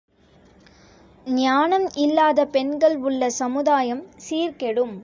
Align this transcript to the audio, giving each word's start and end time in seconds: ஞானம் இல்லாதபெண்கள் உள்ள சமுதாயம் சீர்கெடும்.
ஞானம் 1.25 1.87
இல்லாதபெண்கள் 1.95 2.97
உள்ள 2.97 3.29
சமுதாயம் 3.29 4.03
சீர்கெடும். 4.29 4.95